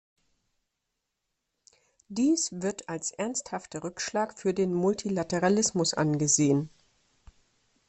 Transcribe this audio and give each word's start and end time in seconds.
Dies 2.07 2.49
wird 2.53 2.89
als 2.89 3.11
ernsthafter 3.11 3.83
Rückschlag 3.83 4.39
für 4.39 4.51
den 4.51 4.73
Multilateralismus 4.73 5.93
angesehen. 5.93 6.71